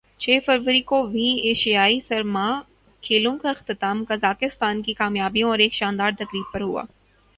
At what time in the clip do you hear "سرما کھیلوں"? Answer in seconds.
1.99-3.37